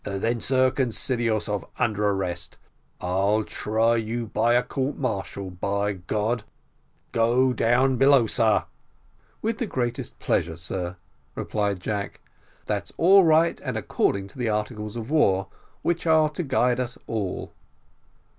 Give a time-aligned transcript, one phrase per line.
[0.03, 2.57] "Then, sir, consider yourself under an arrest
[2.99, 6.43] I'll try you by a court martial, by God.
[7.11, 8.65] Go down below, sir."
[9.43, 10.97] "With the greatest of pleasure, sir,"
[11.35, 12.19] replied Jack,
[12.65, 15.49] "that's all right, and according to the articles of war,
[15.83, 17.53] which are to guide us all."